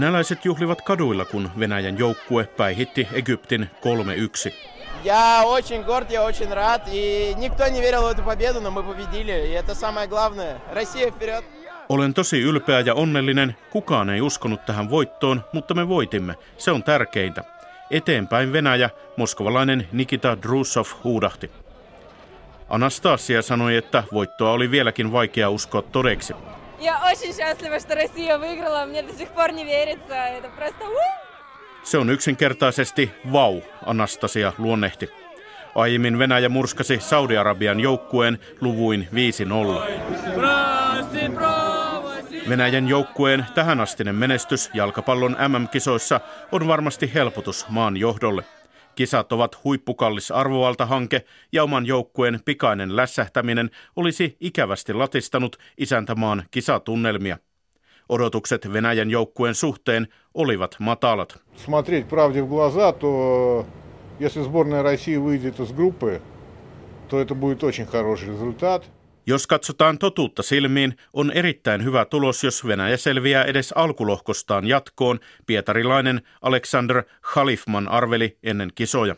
[0.00, 3.70] Venäläiset juhlivat kaduilla, kun Venäjän joukkue päihitti Egyptin
[4.50, 4.52] 3-1.
[5.04, 6.82] Я очень горд, я очень рад.
[6.92, 9.32] И никто не верил в эту победу, но мы победили.
[9.32, 10.60] И это самое главное.
[10.72, 11.44] Россия вперед!
[11.88, 13.56] Olen tosi ylpeä ja onnellinen.
[13.70, 16.34] Kukaan ei uskonut tähän voittoon, mutta me voitimme.
[16.58, 17.44] Se on tärkeintä.
[17.90, 21.50] Eteenpäin Venäjä, moskovalainen Nikita Drusov huudahti.
[22.68, 26.34] Anastasia sanoi, että voittoa oli vieläkin vaikea uskoa todeksi.
[26.80, 28.86] Я очень счастлива, что Россия выиграла.
[28.86, 30.14] Мне до сих пор не верится.
[30.14, 30.84] Это просто...
[31.82, 35.10] Se on yksinkertaisesti vau, Anastasia luonnehti.
[35.74, 39.16] Aiemmin Venäjä murskasi Saudi-Arabian joukkueen luvuin 5-0.
[42.48, 46.20] Venäjän joukkueen tähänastinen menestys jalkapallon MM-kisoissa
[46.52, 48.44] on varmasti helpotus maan johdolle.
[48.94, 57.38] Kisat ovat huippukallis arvovaltahanke ja oman joukkueen pikainen lässähtäminen olisi ikävästi latistanut isäntämaan kisatunnelmia.
[58.08, 61.38] Odotukset Venäjän joukkueen suhteen olivat matalat.
[61.56, 63.66] Смотреть правде в глаза, то
[64.20, 66.20] если сборная России выйдет из группы,
[67.08, 68.90] то это будет очень хороший результат.
[69.30, 76.22] Jos katsotaan totuutta silmiin, on erittäin hyvä tulos, jos Venäjä selviää edes alkulohkostaan jatkoon, pietarilainen
[76.42, 79.16] Alexander Khalifman arveli ennen kisoja.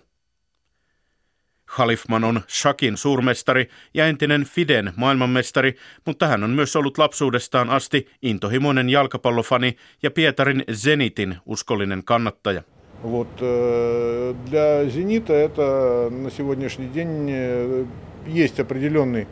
[1.77, 8.09] Khalifman on Shakin suurmestari ja entinen Fiden maailmanmestari, mutta hän on myös ollut lapsuudestaan asti
[8.23, 12.63] intohimoinen jalkapallofani ja Pietarin Zenitin uskollinen kannattaja.
[13.03, 17.87] Вот, э, для «Зенита» это на сегодняшний день э,
[18.27, 19.27] есть определенный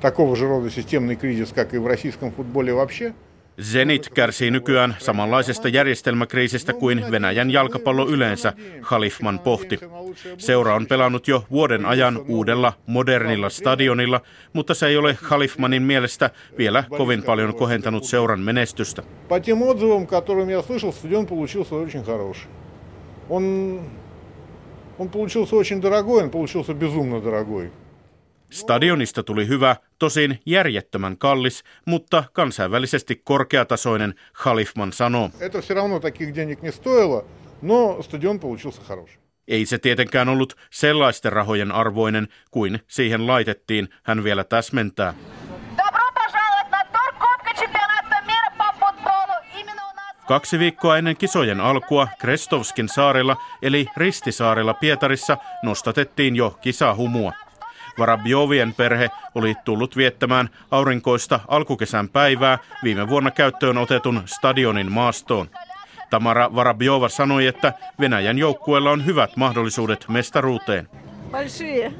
[0.00, 3.14] такого же рода системный кризис, как и в российском футболе вообще.
[3.60, 9.78] Zenit kärsii nykyään samanlaisesta järjestelmäkriisistä kuin Venäjän jalkapallo yleensä, Khalifman pohti.
[10.38, 14.20] Seura on pelannut jo vuoden ajan uudella, modernilla stadionilla,
[14.52, 19.02] mutta se ei ole Khalifmanin mielestä vielä kovin paljon kohentanut seuran menestystä.
[19.28, 22.48] По тем отзывам, которым я слышал, стадион получился очень хороший.
[23.28, 23.80] Он,
[24.98, 27.70] он получился очень дорогой, он получился безумно дорогой.
[28.49, 35.29] Stadionista tuli hyvä, tosin järjettömän kallis, mutta kansainvälisesti korkeatasoinen, Khalifman sanoo.
[39.47, 45.13] Ei se tietenkään ollut sellaisten rahojen arvoinen kuin siihen laitettiin, hän vielä täsmentää.
[50.27, 57.46] Kaksi viikkoa ennen kisojen alkua Krestovskin saarella eli Ristisaarella Pietarissa nostatettiin jo kisahumua.
[57.98, 65.50] Varabjovien perhe oli tullut viettämään aurinkoista alkukesän päivää viime vuonna käyttöön otetun stadionin maastoon.
[66.10, 70.88] Tamara Varabjova sanoi, että Venäjän joukkueella on hyvät mahdollisuudet mestaruuteen.
[71.30, 71.92] Большие.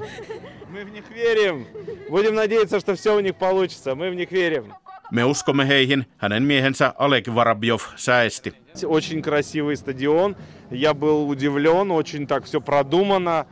[0.72, 1.66] Мы в них верим.
[2.10, 3.94] Будем надеяться, что все у них получится.
[3.94, 4.74] Мы в них верим.
[5.10, 8.54] Me uskomme heihin, hänen miehensä Oleg Varabjov säesti.
[8.86, 10.36] Очень красивый стадион.
[10.70, 13.46] Я был удивлен, очень так все продумано.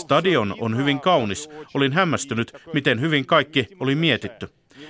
[0.00, 1.50] Stadion on hyvin kaunis.
[1.74, 4.48] Olin hämmästynyt, miten hyvin kaikki oli mietitty.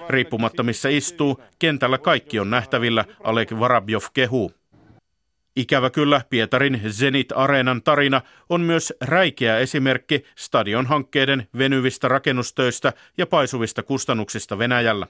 [0.08, 4.52] Riippumatta missä istuu, kentällä kaikki on nähtävillä, Oleg Varabjov kehuu.
[5.56, 13.26] Ikävä kyllä Pietarin Zenit Areenan tarina on myös räikeä esimerkki stadion hankkeiden venyvistä rakennustöistä ja
[13.26, 15.06] paisuvista kustannuksista Venäjällä.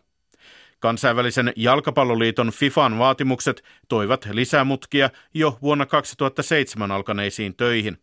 [0.80, 7.98] Kansainvälisen jalkapalloliiton FIFAn vaatimukset toivat lisämutkia jo vuonna 2007 alkaneisiin töihin.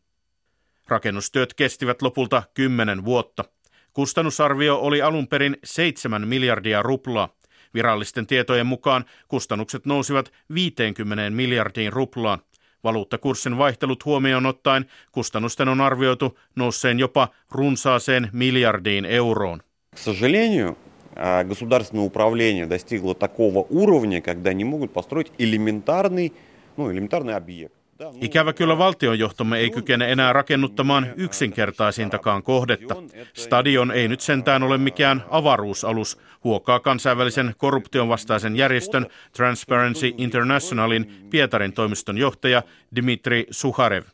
[0.88, 3.44] Rakennustyöt kestivät lopulta 10 vuotta.
[3.92, 7.28] Kustannusarvio oli alun perin 7 miljardia ruplaa.
[7.74, 12.38] Virallisten tietojen mukaan kustannukset nousivat 50 miljardiin ruplaan.
[12.84, 19.62] Valuuttakurssin vaihtelut huomioon ottaen kustannusten on arvioitu nousseen jopa runsaaseen miljardiin euroon.
[19.94, 20.76] К сожалению,
[21.16, 26.32] а, государственное управление достигло такого уровня, когда не могут построить элементарный,
[26.76, 27.74] ну, элементарный объект.
[28.00, 32.96] Да, ну, Ikävä kyllä valtionjohtomme ei kykene enää rakennuttamaan yksinkertaisintakaan kohdetta.
[33.34, 41.72] Stadion ei nyt sentään ole mikään avaruusalus, huokaa kansainvälisen korruption vastaisen järjestön Transparency Internationalin Pietarin
[41.72, 42.62] toimiston johtaja
[42.96, 44.04] Dmitri Suharev.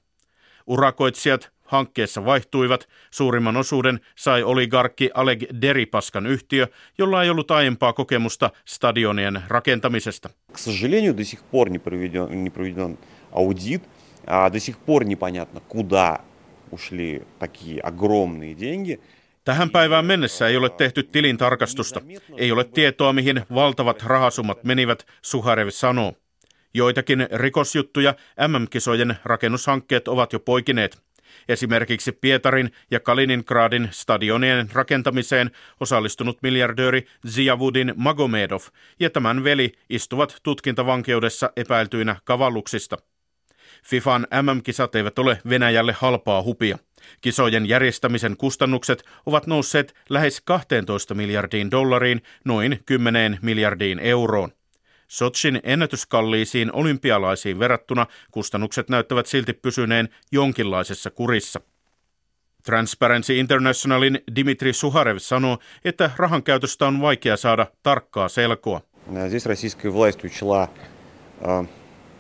[0.67, 2.89] Urakoitsijat hankkeessa vaihtuivat.
[3.11, 6.67] Suurimman osuuden sai oligarkki Oleg Deripaskan yhtiö,
[6.99, 10.31] jolla ei ollut aiempaa kokemusta stadionien rakentamisesta.
[10.53, 12.99] К сожалению, до сих пор не проведен, не проведен
[13.31, 13.83] аудит,
[14.25, 16.21] а до сих пор непонятно, куда
[16.71, 19.01] ушли такие огромные деньги.
[19.45, 22.01] Tähän päivään mennessä ei ole tehty tilintarkastusta.
[22.37, 26.13] Ei ole tietoa, mihin valtavat rahasummat menivät, Suharev sanoo.
[26.75, 28.15] Joitakin rikosjuttuja
[28.49, 30.99] MM-kisojen rakennushankkeet ovat jo poikineet.
[31.49, 35.51] Esimerkiksi Pietarin ja Kaliningradin stadionien rakentamiseen
[35.81, 38.61] osallistunut miljardööri Ziavudin Magomedov
[39.01, 42.97] ja tämän veli istuvat tutkintavankeudessa epäiltyinä kavalluksista.
[43.85, 46.79] FIFAn MM-kisat eivät ole Venäjälle halpaa hupia.
[47.21, 54.53] Kisojen järjestämisen kustannukset ovat nousseet lähes 12 miljardiin dollariin, noin 10 miljardiin euroon.
[55.09, 61.61] Sotsin ennätyskalliisiin olympialaisiin verrattuna kustannukset näyttävät silti pysyneen jonkinlaisessa kurissa.
[62.65, 68.81] Transparency Internationalin Dimitri Suharev sanoo, että rahan käytöstä on vaikea saada tarkkaa selkoa.
[69.29, 70.69] Здесь российская власть учла
[71.43, 71.65] э,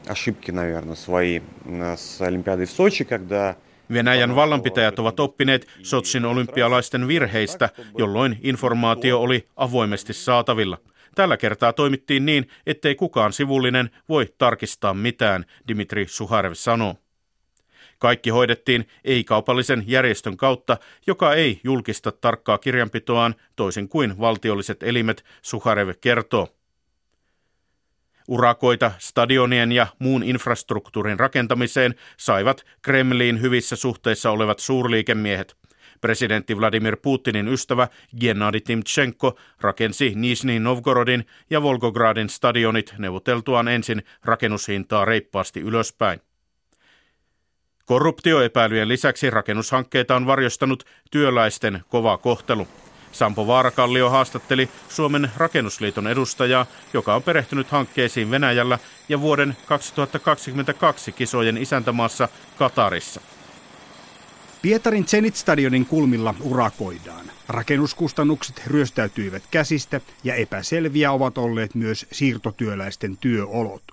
[0.06, 3.56] ошибки, наверное, свои э, с Олимпиадой в Сочи, когда
[3.92, 7.68] Venäjän vallanpitäjät ovat oppineet Sotsin olympialaisten virheistä,
[7.98, 10.78] jolloin informaatio oli avoimesti saatavilla.
[11.14, 16.94] Tällä kertaa toimittiin niin, ettei kukaan sivullinen voi tarkistaa mitään, Dimitri Suharev sanoo.
[17.98, 20.76] Kaikki hoidettiin ei-kaupallisen järjestön kautta,
[21.06, 26.48] joka ei julkista tarkkaa kirjanpitoaan toisin kuin valtiolliset elimet, Suharev kertoo.
[28.31, 35.55] Urakoita stadionien ja muun infrastruktuurin rakentamiseen saivat Kremliin hyvissä suhteissa olevat suurliikemiehet.
[36.01, 37.87] Presidentti Vladimir Putinin ystävä
[38.19, 46.21] Gennady Timchenko rakensi Nizhny Novgorodin ja Volgogradin stadionit neuvoteltuaan ensin rakennushintaa reippaasti ylöspäin.
[47.85, 52.67] Korruptioepäilyjen lisäksi rakennushankkeita on varjostanut työläisten kova kohtelu.
[53.11, 58.79] Sampo Vaarakallio haastatteli Suomen rakennusliiton edustajaa, joka on perehtynyt hankkeisiin Venäjällä
[59.09, 63.21] ja vuoden 2022 kisojen isäntämaassa Katarissa.
[64.61, 67.25] Pietarin Zenit-stadionin kulmilla urakoidaan.
[67.47, 73.83] Rakennuskustannukset ryöstäytyivät käsistä ja epäselviä ovat olleet myös siirtotyöläisten työolot.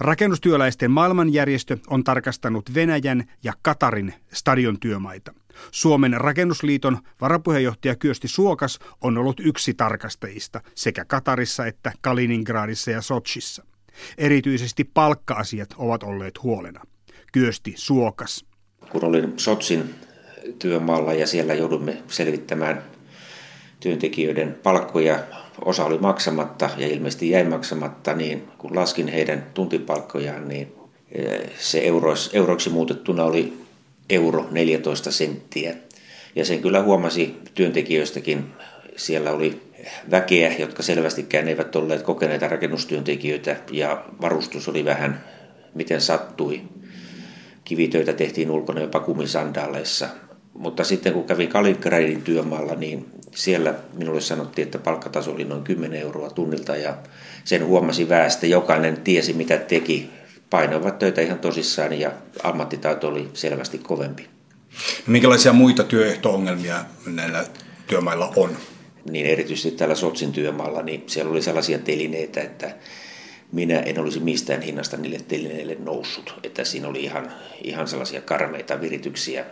[0.00, 5.34] Rakennustyöläisten maailmanjärjestö on tarkastanut Venäjän ja Katarin stadion työmaita.
[5.70, 13.64] Suomen rakennusliiton varapuheenjohtaja Kyösti Suokas on ollut yksi tarkastajista sekä Katarissa että Kaliningradissa ja Sochissa.
[14.18, 16.80] Erityisesti palkka-asiat ovat olleet huolena.
[17.32, 18.44] Kyösti Suokas.
[18.90, 19.94] Kun olin Sotsin
[20.58, 22.82] työmaalla ja siellä joudumme selvittämään
[23.80, 25.18] työntekijöiden palkkoja.
[25.64, 30.72] Osa oli maksamatta ja ilmeisesti jäi maksamatta, niin kun laskin heidän tuntipalkkojaan, niin
[31.12, 31.82] eh, se
[32.32, 33.67] euroiksi muutettuna oli
[34.10, 35.74] euro 14 senttiä.
[36.34, 38.44] Ja sen kyllä huomasi työntekijöistäkin.
[38.96, 39.60] Siellä oli
[40.10, 45.24] väkeä, jotka selvästikään eivät olleet kokeneita rakennustyöntekijöitä ja varustus oli vähän
[45.74, 46.60] miten sattui.
[47.64, 50.08] Kivitöitä tehtiin ulkona jopa kumisandaaleissa
[50.58, 56.00] mutta sitten kun kävin Kaliningradin työmaalla, niin siellä minulle sanottiin, että palkkataso oli noin 10
[56.00, 56.94] euroa tunnilta ja
[57.44, 58.46] sen huomasi väestä.
[58.46, 60.10] Jokainen tiesi, mitä teki.
[60.50, 62.12] Painoivat töitä ihan tosissaan ja
[62.42, 64.22] ammattitaito oli selvästi kovempi.
[64.22, 67.44] No, minkälaisia muita työehto-ongelmia näillä
[67.86, 68.56] työmailla on?
[69.10, 72.74] Niin erityisesti täällä Sotsin työmaalla, niin siellä oli sellaisia telineitä, että
[73.52, 76.34] minä en olisi mistään hinnasta niille telineille noussut.
[76.42, 77.32] Että siinä oli ihan,
[77.64, 79.44] ihan sellaisia karmeita virityksiä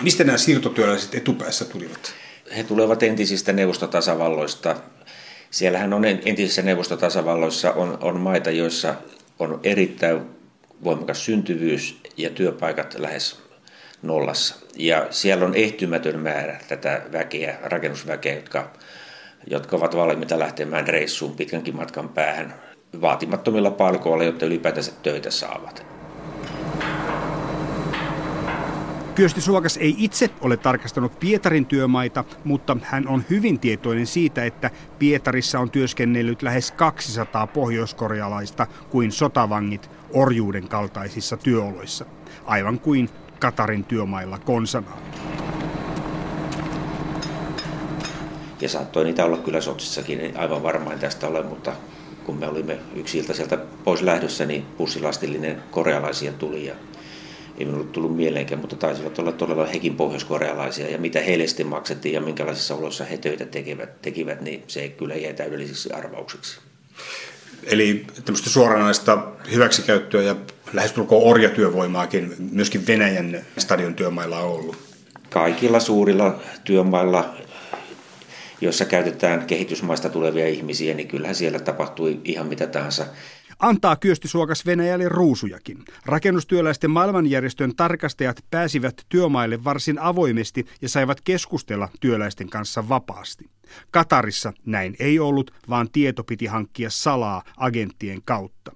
[0.00, 2.14] Mistä nämä siirtotyöläiset etupäässä tulivat?
[2.56, 4.76] He tulevat entisistä neuvostotasavalloista.
[5.50, 8.94] Siellähän on entisissä neuvostotasavalloissa on, on maita, joissa
[9.38, 10.20] on erittäin
[10.84, 13.42] voimakas syntyvyys ja työpaikat lähes
[14.02, 14.54] nollassa.
[14.76, 18.72] Ja siellä on ehtymätön määrä tätä väkeä, rakennusväkeä, jotka,
[19.46, 22.54] jotka ovat valmiita lähtemään reissuun pitkänkin matkan päähän
[23.00, 25.91] vaatimattomilla palkoilla, jotta ylipäätänsä töitä saavat.
[29.14, 34.70] Kyösti Suokas ei itse ole tarkastanut Pietarin työmaita, mutta hän on hyvin tietoinen siitä, että
[34.98, 42.04] Pietarissa on työskennellyt lähes 200 pohjoiskorealaista kuin sotavangit orjuuden kaltaisissa työoloissa,
[42.44, 44.98] aivan kuin Katarin työmailla konsanaan.
[48.60, 51.72] Ja saattoi niitä olla kyllä Sotsissakin, aivan varmaan tästä ole, mutta
[52.24, 56.74] kun me olimme yksi ilta sieltä pois lähdössä, niin bussilastillinen korealaisia tuli ja
[57.58, 62.14] ei minulle tullut mieleenkään, mutta taisivat olla todella hekin pohjoiskorealaisia ja mitä heille sitten maksettiin
[62.14, 66.60] ja minkälaisissa oloissa he töitä tekevät, tekivät, niin se kyllä jäi täydellisiksi arvaukseksi.
[67.64, 70.36] Eli tämmöistä suoranaista hyväksikäyttöä ja
[70.72, 74.76] lähestulkoon orjatyövoimaakin myöskin Venäjän stadion työmailla on ollut.
[75.30, 77.34] Kaikilla suurilla työmailla,
[78.60, 83.06] joissa käytetään kehitysmaista tulevia ihmisiä, niin kyllähän siellä tapahtui ihan mitä tahansa
[83.62, 85.84] antaa Suokas Venäjälle ruusujakin.
[86.06, 93.44] Rakennustyöläisten maailmanjärjestön tarkastajat pääsivät työmaille varsin avoimesti ja saivat keskustella työläisten kanssa vapaasti.
[93.90, 98.72] Katarissa näin ei ollut, vaan tieto piti hankkia salaa agenttien kautta.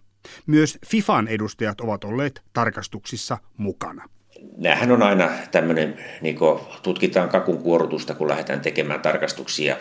[0.47, 4.09] Myös FIFAn edustajat ovat olleet tarkastuksissa mukana.
[4.57, 6.37] Nämähän on aina tämmöinen, niin
[6.83, 9.77] tutkitaan kakun kuorutusta, kun lähdetään tekemään tarkastuksia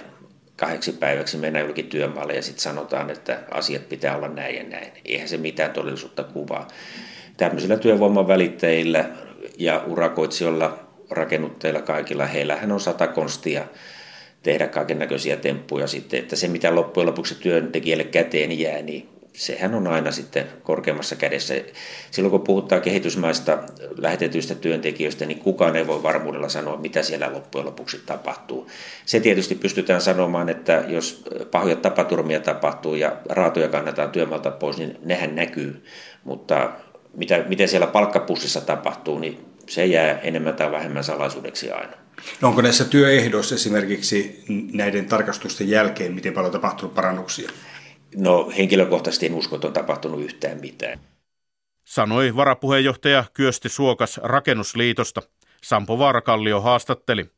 [0.55, 4.91] kahdeksi päiväksi mennä jollekin työmaalle ja sitten sanotaan, että asiat pitää olla näin ja näin.
[5.05, 6.67] Eihän se mitään todellisuutta kuvaa.
[7.37, 9.05] Tämmöisillä työvoiman välittäjillä
[9.57, 13.63] ja urakoitsijoilla, rakennuttajilla kaikilla, heillähän on sata konstia
[14.43, 19.75] tehdä kaiken näköisiä temppuja sitten, että se mitä loppujen lopuksi työntekijälle käteen jää, niin sehän
[19.75, 21.53] on aina sitten korkeammassa kädessä.
[22.11, 23.57] Silloin kun puhutaan kehitysmaista
[23.97, 28.67] lähetetyistä työntekijöistä, niin kukaan ei voi varmuudella sanoa, mitä siellä loppujen lopuksi tapahtuu.
[29.05, 34.97] Se tietysti pystytään sanomaan, että jos pahoja tapaturmia tapahtuu ja raatoja kannetaan työmaalta pois, niin
[35.03, 35.83] nehän näkyy.
[36.23, 36.71] Mutta
[37.15, 41.93] mitä, miten siellä palkkapussissa tapahtuu, niin se jää enemmän tai vähemmän salaisuudeksi aina.
[42.41, 47.49] No onko näissä työehdoissa esimerkiksi näiden tarkastusten jälkeen, miten paljon on tapahtunut parannuksia?
[48.15, 50.99] No henkilökohtaisesti en usko, että on tapahtunut yhtään mitään.
[51.83, 55.21] Sanoi varapuheenjohtaja Kyösti Suokas Rakennusliitosta.
[55.63, 57.29] Sampo Vaarakallio haastatteli.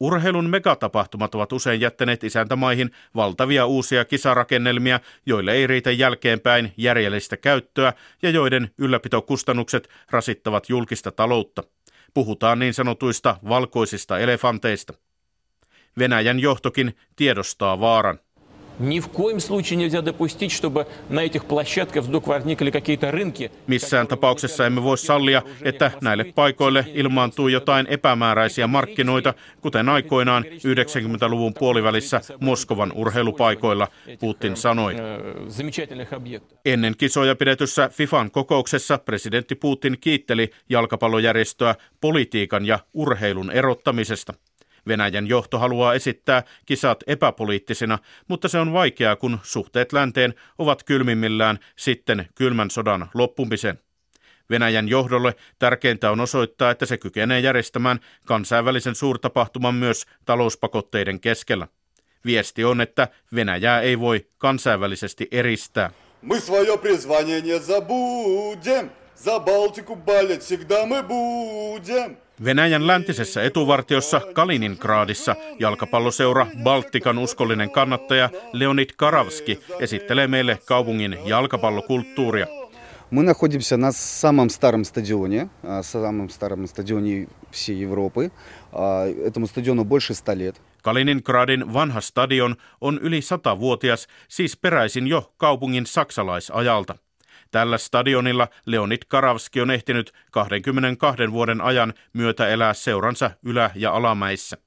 [0.00, 7.92] Urheilun megatapahtumat ovat usein jättäneet isäntämaihin valtavia uusia kisarakennelmia, joille ei riitä jälkeenpäin järjellistä käyttöä
[8.22, 11.62] ja joiden ylläpitokustannukset rasittavat julkista taloutta.
[12.14, 14.94] Puhutaan niin sanotuista valkoisista elefanteista.
[15.98, 18.20] Venäjän johtokin tiedostaa vaaran.
[18.79, 23.51] Ни в коем случае нельзя допустить, чтобы на этих площадках вдруг возникли какие-то рынки.
[23.67, 31.53] Missään tapauksessa emme voi sallia, että näille paikoille ilmaantuu jotain epämääräisiä markkinoita, kuten aikoinaan 90-luvun
[31.53, 33.87] puolivälissä Moskovan urheilupaikoilla,
[34.19, 34.95] Putin sanoi.
[36.65, 44.33] Ennen kisoja pidetyssä FIFAn kokouksessa presidentti Putin kiitteli jalkapallojärjestöä politiikan ja urheilun erottamisesta.
[44.87, 51.59] Venäjän johto haluaa esittää kisat epäpoliittisina, mutta se on vaikeaa, kun suhteet länteen ovat kylmimmillään
[51.75, 53.79] sitten kylmän sodan loppumisen.
[54.49, 61.67] Venäjän johdolle tärkeintä on osoittaa, että se kykenee järjestämään kansainvälisen suurtapahtuman myös talouspakotteiden keskellä.
[62.25, 65.91] Viesti on, että Venäjää ei voi kansainvälisesti eristää.
[66.21, 72.17] Мы свое призвание не забудем, за Балтику болеть всегда мы будем.
[72.43, 82.47] Venäjän läntisessä etuvartiossa Kaliningradissa jalkapalloseura Baltikan uskollinen kannattaja Leonid Karavski esittelee meille kaupungin jalkapallokulttuuria.
[83.11, 85.49] Мы находимся на самом старом стадионе,
[85.81, 88.31] самом старом стадионе всей Европы.
[89.25, 90.61] Этому стадиону больше ста лет.
[90.83, 96.95] Kaliningradin vanha stadion on yli satavuotias, siis peräisin jo kaupungin saksalaisajalta.
[97.54, 104.58] Tällä stadionilla Leonid Karavski on ehtinyt 22 vuoden ajan myötä elää seuransa ylä- ja alamäissä.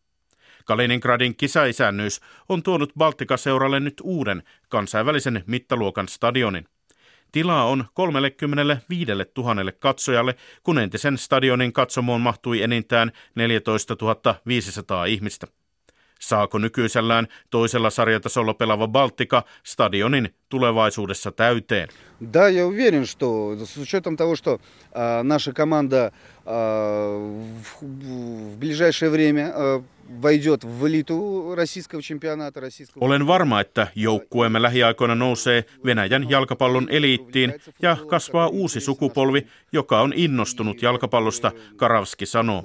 [0.66, 6.66] Kaliningradin kisaisännyys on tuonut Baltika-seuralle nyt uuden kansainvälisen mittaluokan stadionin.
[7.32, 13.96] Tilaa on 35 000 katsojalle, kun entisen stadionin katsomoon mahtui enintään 14
[14.48, 15.48] 500 ihmistä.
[16.20, 21.89] Saako nykyisellään toisella sarjatasolla pelaava Baltika stadionin tulevaisuudessa täyteen?
[22.33, 24.61] Да, я уверен, что с учетом того, что
[24.93, 26.13] э, наша команда
[26.47, 29.81] э, в, в ближайшее время э,
[30.21, 32.61] войдет в элиту российского чемпионата.
[32.61, 33.05] Российского...
[33.05, 40.13] Olen varma, että joukkueemme lähiaikoina nousee Venäjän jalkapallon eliittiin ja kasvaa uusi sukupolvi, joka on
[40.17, 42.63] innostunut jalkapallosta, Karavski sanoo.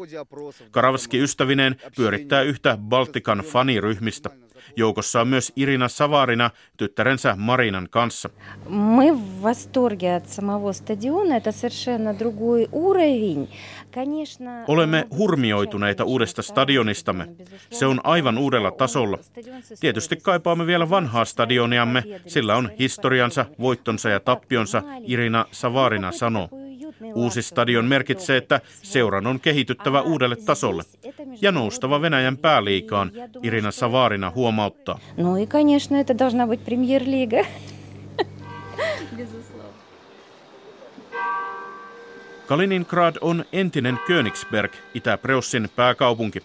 [0.72, 4.30] Karavski ystävineen pyörittää yhtä Baltikan faniryhmistä.
[4.76, 8.30] Joukossa on myös Irina Savarina tyttärensä Marinan kanssa.
[8.70, 11.38] Мы в восторге от самого стадиона.
[11.38, 13.48] Это совершенно другой уровень.
[14.68, 17.28] Olemme hurmioituneita uudesta stadionistamme.
[17.72, 19.18] Se on aivan uudella tasolla.
[19.80, 26.50] Tietysti kaipaamme vielä vanhaa stadioniamme, sillä on historiansa, voittonsa ja tappionsa, Irina Savarina sanoo.
[27.16, 30.84] Uusi stadion merkitsee, että seuran on kehityttävä uudelle tasolle
[31.42, 33.12] ja noustava Venäjän pääliikaan,
[33.44, 35.00] Irina Savarina huomauttaa.
[35.18, 37.46] No и, конечно, это должна быть премьер-лига.
[42.48, 46.40] Kaliningrad on entinen Königsberg, Itä-Preussin pääkaupunki.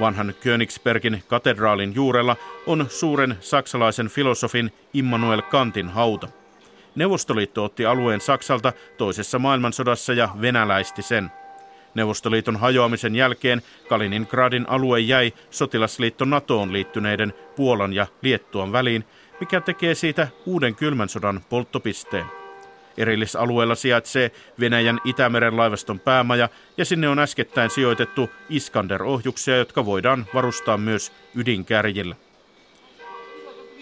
[0.00, 6.28] Vanhan Königsbergin katedraalin juurella on suuren saksalaisen filosofin Immanuel Kantin hauta.
[6.95, 11.31] Neuvostoliitto otti alueen Saksalta toisessa maailmansodassa ja venäläisti sen.
[11.95, 19.05] Neuvostoliiton hajoamisen jälkeen Kaliningradin alue jäi sotilasliitto NATOon liittyneiden Puolan ja Liettuan väliin,
[19.39, 22.25] mikä tekee siitä uuden kylmän sodan polttopisteen.
[22.97, 30.77] Erillisalueella sijaitsee Venäjän Itämeren laivaston päämaja ja sinne on äskettäin sijoitettu Iskander-ohjuksia, jotka voidaan varustaa
[30.77, 32.15] myös ydinkärjillä.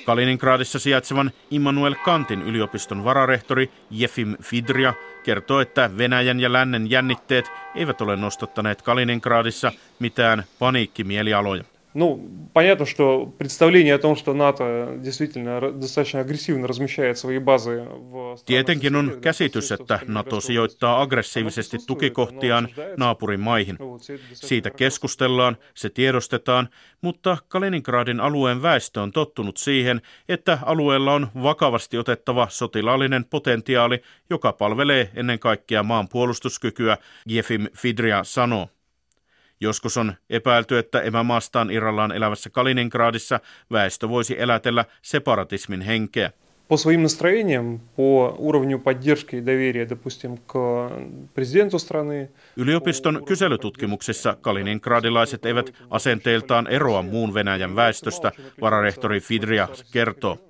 [0.05, 4.93] Kaliningradissa sijaitsevan Immanuel Kantin yliopiston vararehtori Jefim Fidria
[5.24, 11.63] kertoo, että Venäjän ja lännen jännitteet eivät ole nostattaneet Kaliningradissa mitään paniikkimielialoja.
[11.97, 12.21] Ну,
[12.53, 18.37] понятно, что представление о том, что НАТО действительно достаточно агрессивно размещает свои базы в...
[18.47, 23.79] Tietenkin on käsitys, että NATO sijoittaa aggressiivisesti tukikohtiaan naapurimaihin.
[24.33, 26.69] Siitä keskustellaan, se tiedostetaan,
[27.00, 34.53] mutta Kaliningradin alueen väestö on tottunut siihen, että alueella on vakavasti otettava sotilaallinen potentiaali, joka
[34.53, 38.69] palvelee ennen kaikkea maan puolustuskykyä, Jefim Fidria sanoo.
[39.61, 43.41] Joskus on epäilty, että emämaastaan irrallaan elävässä Kaliningradissa
[43.73, 46.33] väestö voisi elätellä separatismin henkeä.
[46.69, 50.55] По своим настроениям, по уровню поддержки и доверия, допустим, к
[51.35, 52.29] президенту страны.
[52.57, 60.50] Yliopiston kyselytutkimuksissa kaliningradilaiset eivät asenteiltaan eroa muun Venäjän väestöstä, vararehtori Fidria kertoo.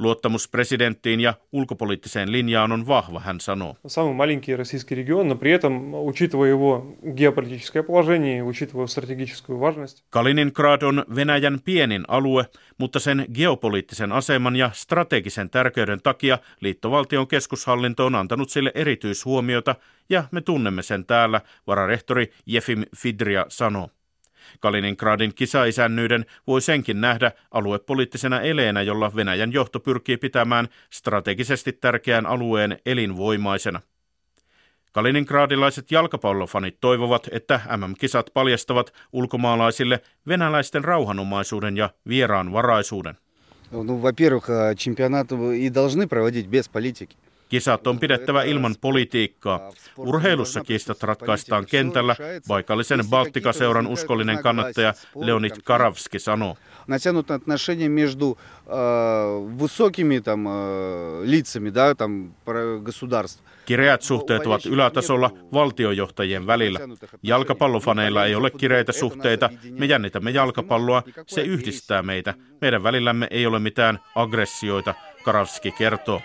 [0.00, 3.76] Luottamus presidenttiin ja ulkopoliittiseen linjaan on vahva, hän sanoo.
[3.86, 10.04] Самый маленький российский регион, но при этом, учитывая его геополитическое положение, учитывая стратегическую важность.
[10.10, 12.44] Kaliningrad on Venäjän pienin alue,
[12.78, 19.74] mutta sen geopoliittisen aseman ja strategisen tärkeyden takia liittovaltion keskushallinto on antanut sille erityishuomiota
[20.08, 23.90] ja me tunnemme sen täällä, vararehtori Jefim Fidria sanoo.
[24.60, 32.78] Kaliningradin kisaisännyyden voi senkin nähdä aluepoliittisena eleenä, jolla Venäjän johto pyrkii pitämään strategisesti tärkeän alueen
[32.86, 33.80] elinvoimaisena.
[34.92, 43.18] Kaliningradilaiset jalkapallofanit toivovat, että MM-kisat paljastavat ulkomaalaisille venäläisten rauhanomaisuuden ja vieraanvaraisuuden.
[43.72, 47.16] Ну, во-первых, чемпионат и должны проводить без политики.
[47.50, 49.70] Kisat on pidettävä ilman politiikkaa.
[49.96, 52.16] Urheilussa kistat ratkaistaan kentällä,
[52.48, 56.56] paikallisen Baltika-seuran uskollinen kannattaja Leonid Karavski sanoo.
[56.86, 58.38] Натянут отношения между
[59.58, 60.46] высокими там
[61.24, 62.34] лицами, да, там
[62.82, 63.42] государств.
[63.64, 66.78] Kireät suhteet ovat ylätasolla valtiojohtajien välillä.
[67.22, 69.50] Jalkapallofaneilla ei ole kireitä suhteita.
[69.70, 71.02] Me jännitämme jalkapalloa.
[71.26, 72.34] Se yhdistää meitä.
[72.60, 74.94] Meidän välillämme ei ole mitään aggressioita,
[75.24, 76.22] Karavski kertoo.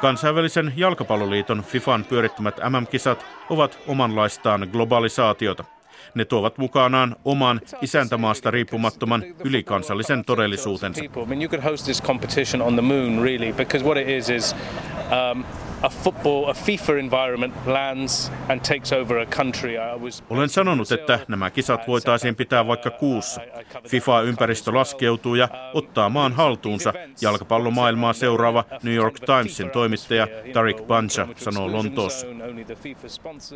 [0.00, 5.64] Kansainvälisen jalkapalloliiton FIFAn pyörittämät MM-kisat ovat omanlaistaan globalisaatiota.
[6.14, 11.02] Ne tuovat mukanaan oman isäntämaasta riippumattoman ylikansallisen todellisuutensa
[15.82, 19.74] a football, a FIFA environment lands and takes over a country.
[20.30, 23.40] Olen sanonut, että nämä kisat voitaisiin pitää vaikka kuussa.
[23.88, 26.92] FIFA-ympäristö laskeutuu ja ottaa maan haltuunsa.
[27.20, 32.26] Jalkapallomaailmaa seuraava New York Timesin toimittaja Tariq Banja sanoo Lontoossa.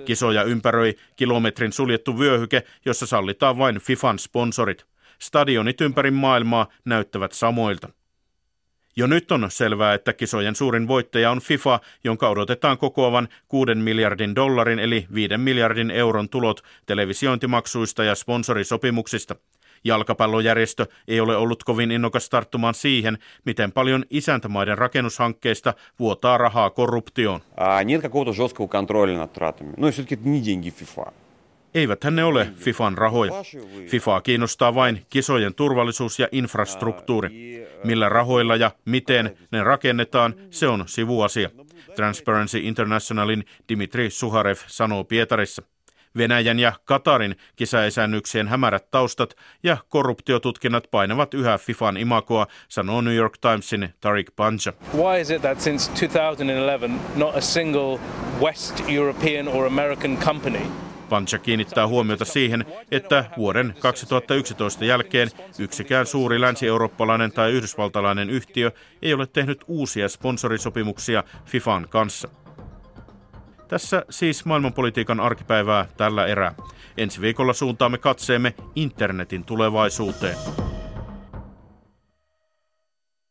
[0.05, 4.87] Kisoja ympäröi kilometrin suljettu vyöhyke, jossa sallitaan vain FIFAn sponsorit.
[5.19, 7.89] Stadionit ympäri maailmaa näyttävät samoilta.
[8.96, 14.36] Jo nyt on selvää, että kisojen suurin voittaja on FIFA, jonka odotetaan kokoavan 6 miljardin
[14.36, 19.36] dollarin eli 5 miljardin euron tulot televisiointimaksuista ja sponsorisopimuksista.
[19.84, 27.42] Jalkapallojärjestö ei ole ollut kovin innokas tarttumaan siihen, miten paljon isäntämaiden rakennushankkeista vuotaa rahaa korruptioon.
[27.86, 29.74] Нет какого-то жесткого контроля над тратами.
[29.78, 31.12] Ну и все-таки это не деньги FIFA.
[31.76, 33.34] Eiväthän ne ole FIFAn rahoja.
[33.88, 37.30] FIFAa kiinnostaa vain kisojen turvallisuus ja infrastruktuuri.
[37.85, 41.51] Millä rahoilla ja miten ne rakennetaan, se on sivuasia.
[41.97, 45.63] Transparency Internationalin Dimitri Suharev sanoo Pietarissa.
[46.17, 53.39] Venäjän ja Katarin kisaesännyksien hämärät taustat ja korruptiotutkinnat painavat yhä FIFAn imakoa, sanoo New York
[53.39, 54.73] Timesin Tariq Banja.
[54.97, 58.01] Why is it that since 2011 not a single
[58.41, 60.67] West European or American company
[61.13, 68.71] Pancha kiinnittää huomiota siihen, että vuoden 2011 jälkeen yksikään suuri länsi-eurooppalainen tai yhdysvaltalainen yhtiö
[69.03, 72.29] ei ole tehnyt uusia sponsorisopimuksia FIFAn kanssa.
[73.69, 76.55] Tässä siis maailmanpolitiikan arkipäivää tällä erää.
[76.97, 80.37] Ensi viikolla suuntaamme katseemme internetin tulevaisuuteen.